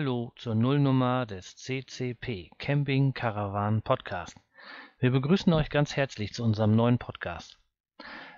[0.00, 4.34] Hallo zur Nullnummer des CCP Camping Caravan Podcast.
[4.98, 7.58] Wir begrüßen euch ganz herzlich zu unserem neuen Podcast.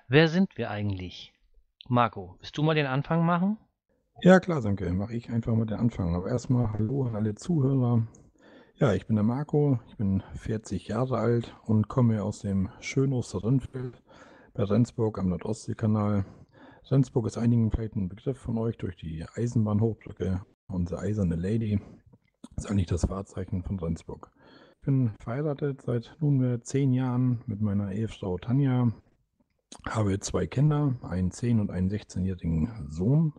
[0.08, 1.32] Wer sind wir eigentlich?
[1.86, 3.58] Marco, willst du mal den Anfang machen?
[4.22, 4.92] Ja, klar, danke.
[4.92, 6.16] Mache ich einfach mal den Anfang.
[6.16, 8.08] Aber erstmal Hallo an alle Zuhörer.
[8.74, 13.12] Ja, ich bin der Marco, ich bin 40 Jahre alt und komme aus dem schönen
[13.12, 14.02] Osterrindfeld
[14.52, 16.24] bei Rendsburg am Nordostseekanal.
[16.90, 20.44] Rendsburg ist einigen vielleicht ein Begriff von euch durch die Eisenbahnhochbrücke.
[20.68, 21.80] Unsere eiserne Lady
[22.56, 24.30] ist eigentlich das Wahrzeichen von Rendsburg.
[24.80, 28.92] Ich bin verheiratet seit nunmehr zehn Jahren mit meiner Ehefrau Tanja,
[29.88, 33.32] habe zwei Kinder, einen 10- und einen 16-jährigen Sohn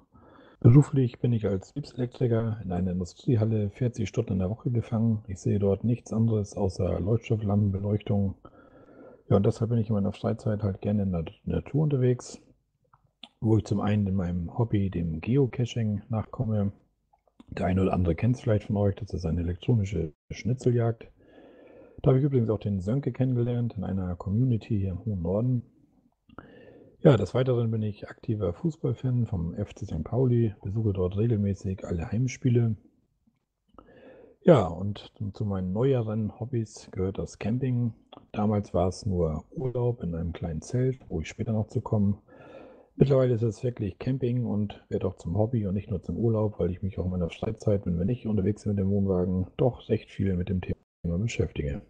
[0.64, 5.22] Beruflich bin ich als Betriebselektriker in einer Industriehalle 40 Stunden in der Woche gefangen.
[5.28, 8.36] Ich sehe dort nichts anderes außer Leuchtstofflampenbeleuchtung.
[9.28, 12.42] Ja, und deshalb bin ich in meiner Freizeit halt gerne in der Natur unterwegs,
[13.42, 16.72] wo ich zum einen in meinem Hobby, dem Geocaching, nachkomme.
[17.58, 21.08] Der eine oder andere kennt es vielleicht von euch, das ist eine elektronische Schnitzeljagd.
[22.02, 25.64] Da habe ich übrigens auch den Sönke kennengelernt in einer Community hier im hohen Norden.
[27.02, 30.04] Ja, des Weiteren bin ich aktiver Fußballfan vom FC St.
[30.04, 32.76] Pauli, besuche dort regelmäßig alle Heimspiele.
[34.42, 37.94] Ja, und zu meinen neueren Hobbys gehört das Camping.
[38.32, 42.18] Damals war es nur Urlaub in einem kleinen Zelt, wo ich später noch zu kommen.
[42.96, 46.60] Mittlerweile ist es wirklich Camping und wird auch zum Hobby und nicht nur zum Urlaub,
[46.60, 49.48] weil ich mich auch in meiner Freizeit, wenn wir nicht unterwegs sind mit dem Wohnwagen,
[49.58, 51.82] doch recht viel mit dem Thema beschäftige.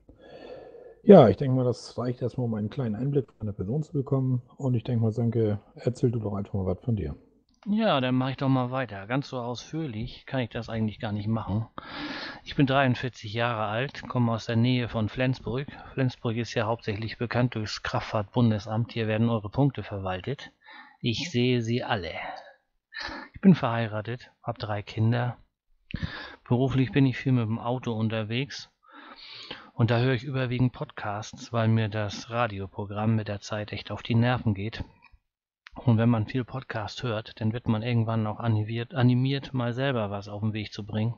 [1.03, 3.91] Ja, ich denke mal, das reicht erstmal, um einen kleinen Einblick von der Person zu
[3.91, 4.41] bekommen.
[4.55, 7.13] Und ich denke mal, Sönke, erzähl du doch einfach mal was von dir.
[7.65, 9.05] Ja, dann mache ich doch mal weiter.
[9.07, 11.65] Ganz so ausführlich kann ich das eigentlich gar nicht machen.
[12.45, 15.67] Ich bin 43 Jahre alt, komme aus der Nähe von Flensburg.
[15.93, 18.93] Flensburg ist ja hauptsächlich bekannt durchs Kraftfahrtbundesamt.
[18.93, 20.51] Hier werden eure Punkte verwaltet.
[21.05, 22.13] Ich sehe sie alle.
[23.33, 25.35] Ich bin verheiratet, habe drei Kinder.
[26.47, 28.71] Beruflich bin ich viel mit dem Auto unterwegs
[29.73, 34.01] und da höre ich überwiegend Podcasts, weil mir das Radioprogramm mit der Zeit echt auf
[34.01, 34.85] die Nerven geht.
[35.73, 40.09] Und wenn man viel Podcast hört, dann wird man irgendwann auch animiert, animiert, mal selber
[40.09, 41.15] was auf den Weg zu bringen.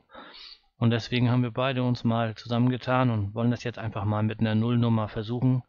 [0.78, 4.40] Und deswegen haben wir beide uns mal zusammengetan und wollen das jetzt einfach mal mit
[4.40, 5.62] einer Nullnummer versuchen.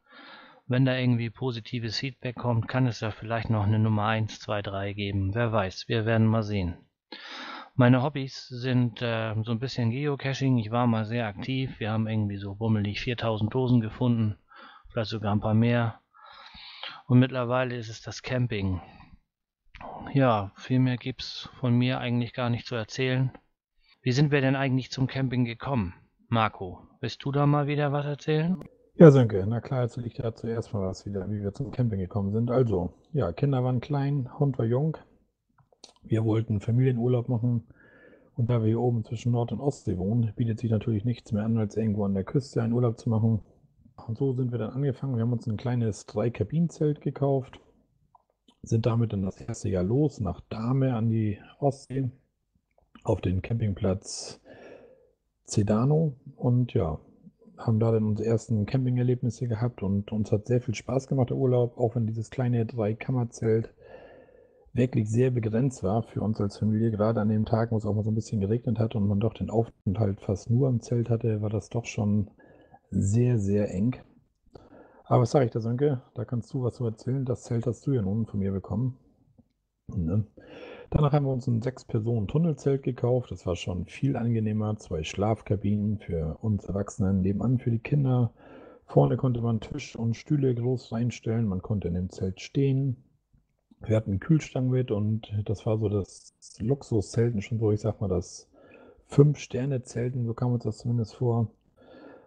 [0.69, 4.61] Wenn da irgendwie positives Feedback kommt, kann es ja vielleicht noch eine Nummer 1, 2,
[4.61, 5.33] 3 geben.
[5.33, 6.75] Wer weiß, wir werden mal sehen.
[7.75, 10.57] Meine Hobbys sind äh, so ein bisschen Geocaching.
[10.57, 11.79] Ich war mal sehr aktiv.
[11.79, 14.35] Wir haben irgendwie so bummelig 4000 Dosen gefunden,
[14.89, 16.01] vielleicht sogar ein paar mehr.
[17.06, 18.81] Und mittlerweile ist es das Camping.
[20.13, 23.31] Ja, viel mehr gibt es von mir eigentlich gar nicht zu erzählen.
[24.01, 25.94] Wie sind wir denn eigentlich zum Camping gekommen?
[26.27, 28.61] Marco, willst du da mal wieder was erzählen?
[29.00, 32.00] Ja, Sönke, na klar, erzähle ich da zuerst mal was wieder, wie wir zum Camping
[32.00, 32.50] gekommen sind.
[32.50, 34.97] Also, ja, Kinder waren klein, Hund war jung,
[36.02, 37.68] wir wollten Familienurlaub machen
[38.36, 41.44] und da wir hier oben zwischen Nord- und Ostsee wohnen, bietet sich natürlich nichts mehr
[41.44, 43.41] an, als irgendwo an der Küste einen Urlaub zu machen.
[44.07, 45.16] Und so sind wir dann angefangen.
[45.16, 47.59] Wir haben uns ein kleines Drei-Kabinen-Zelt gekauft,
[48.63, 52.09] sind damit dann das erste Jahr los nach Dahme an die Ostsee
[53.03, 54.41] auf den Campingplatz
[55.46, 57.00] Cedano und ja,
[57.57, 61.38] haben da dann unsere ersten Campingerlebnisse gehabt und uns hat sehr viel Spaß gemacht der
[61.38, 63.73] Urlaub, auch wenn dieses kleine Drei-Kammer-Zelt
[64.73, 66.91] wirklich sehr begrenzt war für uns als Familie.
[66.91, 69.19] Gerade an dem Tag, wo es auch mal so ein bisschen geregnet hat und man
[69.19, 72.29] doch den Aufenthalt fast nur im Zelt hatte, war das doch schon
[72.91, 73.95] sehr, sehr eng.
[75.06, 76.01] Aber was sage ich da, Sönke?
[76.13, 77.25] Da kannst du was zu erzählen.
[77.25, 78.97] Das Zelt hast du ja nun von mir bekommen.
[79.88, 80.25] Ne?
[80.90, 83.31] Danach haben wir uns ein Sechs-Personen-Tunnelzelt gekauft.
[83.31, 84.78] Das war schon viel angenehmer.
[84.78, 88.31] Zwei Schlafkabinen für uns Erwachsenen, nebenan für die Kinder.
[88.86, 91.46] Vorne konnte man Tisch und Stühle groß reinstellen.
[91.46, 92.96] Man konnte in dem Zelt stehen.
[93.81, 98.00] Wir hatten einen Kühlschrank mit und das war so das Luxuszelten schon so, ich sag
[98.00, 98.50] mal, das
[99.08, 101.48] Fünf-Sterne-Zelten, so kam uns das zumindest vor.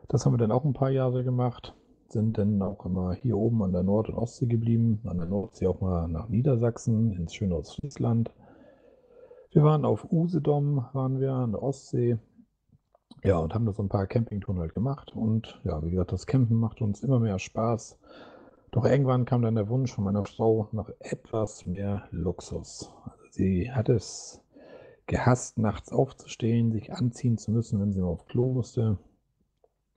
[0.09, 1.75] Das haben wir dann auch ein paar Jahre gemacht,
[2.09, 5.67] sind dann auch immer hier oben an der Nord- und Ostsee geblieben, an der Nordsee
[5.67, 8.31] auch mal nach Niedersachsen, ins schöne Ostfriesland.
[9.53, 12.19] Wir waren auf Usedom, waren wir an der Ostsee.
[13.25, 15.13] Ja, und haben da so ein paar Campingtouren halt gemacht.
[15.15, 17.99] Und ja, wie gesagt, das Campen macht uns immer mehr Spaß.
[18.71, 22.93] Doch irgendwann kam dann der Wunsch von meiner Frau nach etwas mehr Luxus.
[23.05, 24.41] Also sie hat es
[25.07, 28.99] gehasst, nachts aufzustehen, sich anziehen zu müssen, wenn sie mal auf Klo musste.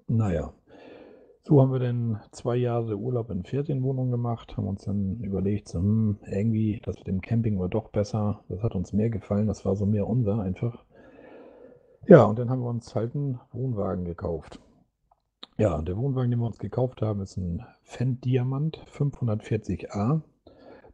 [0.07, 0.51] Naja,
[1.45, 5.79] so haben wir dann zwei Jahre Urlaub in Ferienwohnung gemacht, haben uns dann überlegt, so,
[5.79, 9.65] hm, irgendwie, das mit dem Camping war doch besser, das hat uns mehr gefallen, das
[9.65, 10.85] war so mehr unser einfach.
[12.07, 14.59] Ja, und dann haben wir uns halt einen Wohnwagen gekauft.
[15.57, 20.21] Ja, der Wohnwagen, den wir uns gekauft haben, ist ein Fendt Diamant 540a,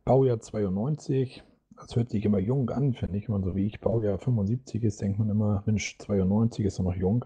[0.04, 1.44] Baujahr 92,
[1.80, 3.28] das hört sich immer jung an, finde ich.
[3.28, 6.84] Wenn man so wie ich Baujahr 75 ist, denkt man immer, Mensch, 92 ist er
[6.84, 7.26] noch jung.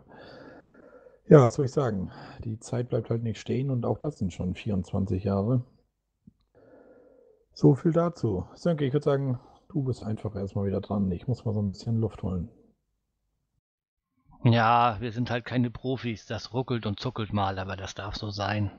[1.30, 2.12] Ja, was soll ich sagen?
[2.44, 5.64] Die Zeit bleibt halt nicht stehen und auch das sind schon 24 Jahre.
[7.54, 8.46] So viel dazu.
[8.56, 9.40] Sönke, ich würde sagen,
[9.70, 11.12] du bist einfach erstmal wieder dran.
[11.12, 12.50] Ich muss mal so ein bisschen Luft holen.
[14.44, 16.26] Ja, wir sind halt keine Profis.
[16.26, 18.72] Das ruckelt und zuckelt mal, aber das darf so sein.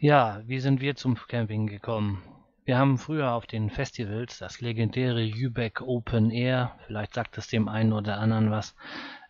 [0.00, 2.22] Ja, wie sind wir zum Camping gekommen?
[2.64, 7.66] Wir haben früher auf den Festivals das legendäre Jübeck Open Air, vielleicht sagt es dem
[7.66, 8.74] einen oder anderen was,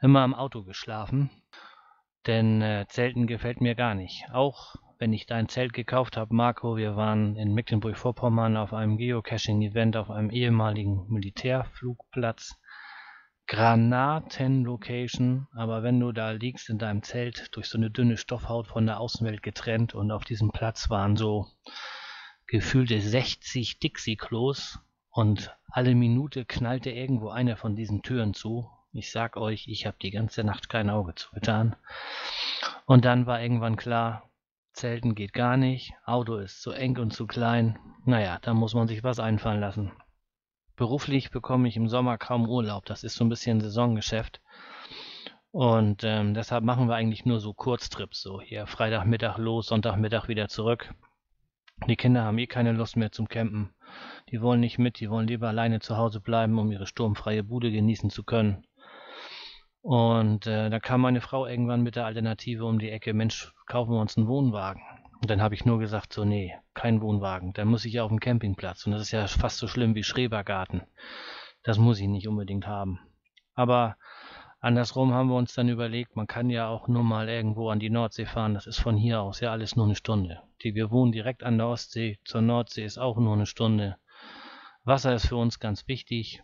[0.00, 1.31] immer im Auto geschlafen.
[2.28, 4.25] Denn äh, Zelten gefällt mir gar nicht.
[4.32, 9.96] Auch wenn ich dein Zelt gekauft habe, Marco, wir waren in Mecklenburg-Vorpommern auf einem Geocaching-Event
[9.96, 12.60] auf einem ehemaligen Militärflugplatz.
[13.46, 18.84] Granaten-Location, aber wenn du da liegst in deinem Zelt, durch so eine dünne Stoffhaut von
[18.84, 21.46] der Außenwelt getrennt und auf diesem Platz waren so
[22.46, 24.80] gefühlte 60 Dixie-Klos
[25.10, 28.69] und alle Minute knallte irgendwo eine von diesen Türen zu.
[28.93, 31.76] Ich sag euch, ich habe die ganze Nacht kein Auge zugetan.
[32.87, 34.31] Und dann war irgendwann klar,
[34.73, 37.79] Zelten geht gar nicht, Auto ist zu eng und zu klein.
[38.05, 39.93] Naja, da muss man sich was einfallen lassen.
[40.76, 42.87] Beruflich bekomme ich im Sommer kaum Urlaub.
[42.87, 44.40] Das ist so ein bisschen Saisongeschäft.
[45.50, 48.23] Und ähm, deshalb machen wir eigentlich nur so Kurztrips.
[48.23, 50.94] So hier Freitagmittag los, Sonntagmittag wieder zurück.
[51.88, 53.75] Die Kinder haben eh keine Lust mehr zum Campen.
[54.31, 57.70] Die wollen nicht mit, die wollen lieber alleine zu Hause bleiben, um ihre sturmfreie Bude
[57.70, 58.64] genießen zu können.
[59.88, 63.93] Und äh, da kam meine Frau irgendwann mit der Alternative um die Ecke, Mensch, kaufen
[63.93, 64.82] wir uns einen Wohnwagen.
[65.23, 67.55] Und dann habe ich nur gesagt, so, nee, kein Wohnwagen.
[67.55, 68.85] Dann muss ich ja auf dem Campingplatz.
[68.85, 70.82] Und das ist ja fast so schlimm wie Schrebergarten.
[71.62, 73.00] Das muss ich nicht unbedingt haben.
[73.55, 73.96] Aber
[74.61, 77.88] andersrum haben wir uns dann überlegt, man kann ja auch nur mal irgendwo an die
[77.88, 78.52] Nordsee fahren.
[78.52, 80.43] Das ist von hier aus ja alles nur eine Stunde.
[80.62, 82.19] Die, wir wohnen direkt an der Ostsee.
[82.26, 83.96] Zur Nordsee ist auch nur eine Stunde.
[84.85, 86.43] Wasser ist für uns ganz wichtig.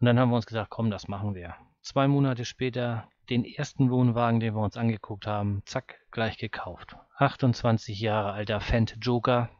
[0.00, 1.54] Und dann haben wir uns gesagt, komm, das machen wir.
[1.86, 6.96] Zwei Monate später den ersten Wohnwagen, den wir uns angeguckt haben, zack, gleich gekauft.
[7.16, 9.50] 28 Jahre alter Fendt Joker.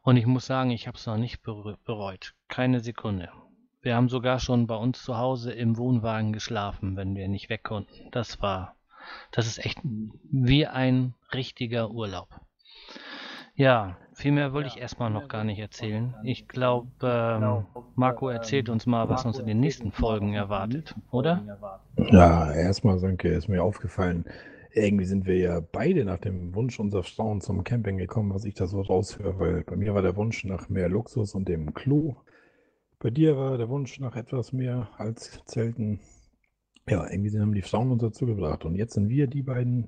[0.00, 2.34] Und ich muss sagen, ich habe es noch nicht bereut.
[2.48, 3.28] Keine Sekunde.
[3.82, 7.62] Wir haben sogar schon bei uns zu Hause im Wohnwagen geschlafen, wenn wir nicht weg
[7.62, 8.10] konnten.
[8.10, 8.74] Das war,
[9.32, 12.40] das ist echt wie ein richtiger Urlaub.
[13.54, 16.14] Ja, viel mehr wollte ich erstmal noch gar nicht erzählen.
[16.22, 21.58] Ich glaube, ähm, Marco erzählt uns mal, was uns in den nächsten Folgen erwartet, oder?
[21.96, 24.24] Ja, erstmal, Sönke, ist mir aufgefallen,
[24.72, 28.54] irgendwie sind wir ja beide nach dem Wunsch unserer Frauen zum Camping gekommen, was ich
[28.54, 32.16] da so raushöre, weil bei mir war der Wunsch nach mehr Luxus und dem Klo.
[32.98, 36.00] Bei dir war der Wunsch nach etwas mehr als Zelten.
[36.88, 38.64] Ja, irgendwie haben die Frauen uns dazu gebracht.
[38.64, 39.86] Und jetzt sind wir die beiden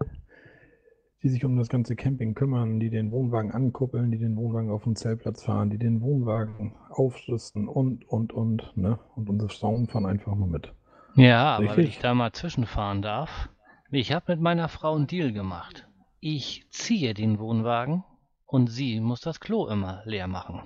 [1.27, 4.85] die sich um das ganze Camping kümmern, die den Wohnwagen ankuppeln, die den Wohnwagen auf
[4.85, 9.01] den Zeltplatz fahren, die den Wohnwagen aufrüsten und, und, und, ne?
[9.17, 10.73] Und unsere Frauen fahren einfach nur mit.
[11.17, 13.49] Ja, aber wenn ich da mal zwischenfahren darf,
[13.91, 15.89] ich habe mit meiner Frau einen Deal gemacht.
[16.21, 18.05] Ich ziehe den Wohnwagen
[18.45, 20.63] und sie muss das Klo immer leer machen.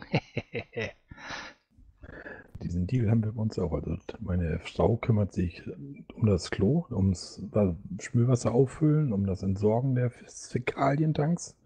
[2.62, 3.72] diesen Deal haben wir bei uns auch.
[3.72, 5.62] Also meine Frau kümmert sich
[6.14, 7.42] um das Klo, ums
[8.00, 11.56] Spülwasser auffüllen, um das Entsorgen der Fäkalientanks.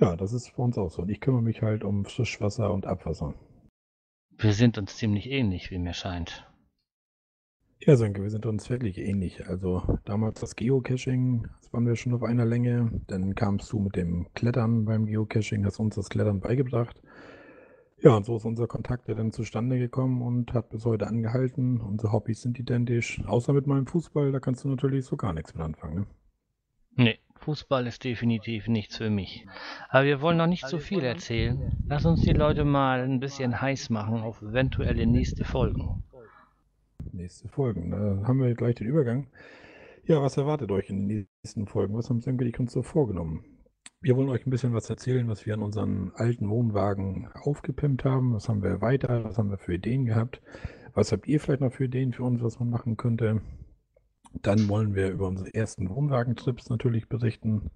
[0.00, 1.02] Ja, das ist bei uns auch so.
[1.02, 3.34] Und ich kümmere mich halt um Frischwasser und Abwasser.
[4.36, 6.46] Wir sind uns ziemlich ähnlich, wie mir scheint.
[7.80, 9.46] Ja, Sönke, wir sind uns wirklich ähnlich.
[9.46, 12.90] Also damals das Geocaching, das waren wir schon auf einer Länge.
[13.06, 17.00] Dann kamst du mit dem Klettern beim Geocaching, hast uns das Klettern beigebracht.
[18.00, 21.80] Ja, und so ist unser Kontakt ja dann zustande gekommen und hat bis heute angehalten.
[21.80, 23.20] Unsere Hobbys sind identisch.
[23.26, 25.94] Außer mit meinem Fußball, da kannst du natürlich so gar nichts mit anfangen.
[25.96, 26.06] Ne?
[26.94, 29.46] Nee, Fußball ist definitiv nichts für mich.
[29.88, 31.72] Aber wir wollen noch nicht so viel erzählen.
[31.86, 36.04] Lass uns die Leute mal ein bisschen heiß machen auf eventuelle nächste Folgen.
[37.12, 39.28] Nächste Folgen, da haben wir gleich den Übergang.
[40.04, 41.94] Ja, was erwartet euch in den nächsten Folgen?
[41.94, 43.44] Was haben Sönke uns so vorgenommen?
[44.00, 48.32] Wir wollen euch ein bisschen was erzählen, was wir an unseren alten Wohnwagen aufgepimpt haben.
[48.32, 49.24] Was haben wir weiter?
[49.24, 50.40] Was haben wir für Ideen gehabt?
[50.94, 53.42] Was habt ihr vielleicht noch für Ideen für uns, was man machen könnte?
[54.34, 57.72] Dann wollen wir über unsere ersten Wohnwagentrips natürlich berichten.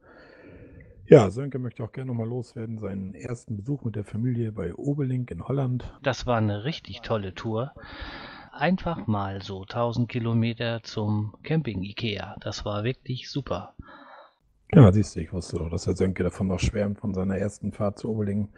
[1.07, 5.33] Ja, Sönke möchte auch gerne nochmal loswerden, seinen ersten Besuch mit der Familie bei Obelink
[5.33, 5.93] in Holland.
[6.05, 7.73] Das war eine richtig tolle Tour.
[8.52, 12.37] Einfach mal so 1000 Kilometer zum Camping Ikea.
[12.41, 13.75] Das war wirklich super.
[14.75, 17.73] Ja, siehst du, ich wusste doch, dass der Sönke davon noch schwärmt, von seiner ersten
[17.73, 18.49] Fahrt zu Oberlingen.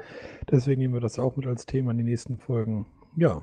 [0.48, 2.86] Deswegen nehmen wir das auch mit als Thema in die nächsten Folgen.
[3.16, 3.42] Ja,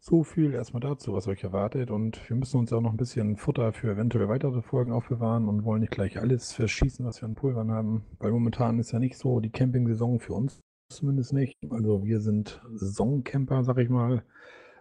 [0.00, 1.90] so viel erstmal dazu, was euch erwartet.
[1.90, 5.64] Und wir müssen uns auch noch ein bisschen Futter für eventuell weitere Folgen aufbewahren und
[5.64, 8.04] wollen nicht gleich alles verschießen, was wir an Pulvern haben.
[8.18, 11.56] Weil momentan ist ja nicht so die Camping-Saison für uns zumindest nicht.
[11.70, 14.22] Also wir sind Saisoncamper, sag ich mal.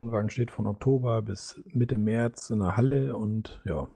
[0.03, 3.87] Der Wagen steht von Oktober bis Mitte März in der Halle und ja,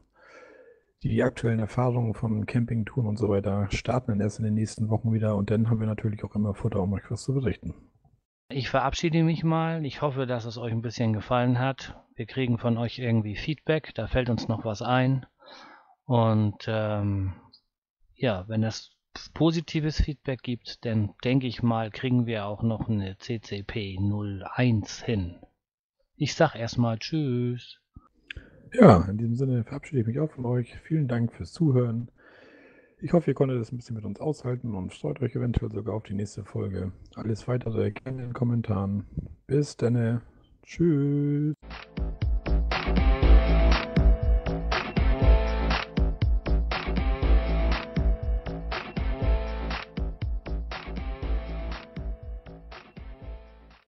[1.04, 5.14] die aktuellen Erfahrungen von Campingtouren und so weiter starten dann erst in den nächsten Wochen
[5.14, 7.74] wieder und dann haben wir natürlich auch immer Futter, um euch was zu berichten.
[8.50, 9.86] Ich verabschiede mich mal.
[9.86, 11.96] Ich hoffe, dass es euch ein bisschen gefallen hat.
[12.16, 13.94] Wir kriegen von euch irgendwie Feedback.
[13.94, 15.26] Da fällt uns noch was ein.
[16.06, 17.36] Und ähm,
[18.16, 18.92] ja, wenn es
[19.36, 25.40] positives Feedback gibt, dann denke ich mal, kriegen wir auch noch eine CCP 01 hin.
[26.16, 27.80] Ich sag erstmal Tschüss.
[28.74, 30.78] Ja, in diesem Sinne verabschiede ich mich auch von euch.
[30.84, 32.10] Vielen Dank fürs Zuhören.
[33.02, 35.96] Ich hoffe, ihr konntet es ein bisschen mit uns aushalten und freut euch eventuell sogar
[35.96, 36.92] auf die nächste Folge.
[37.16, 39.06] Alles weitere gerne in den Kommentaren.
[39.48, 40.22] Bis dann.
[40.64, 41.59] Tschüss.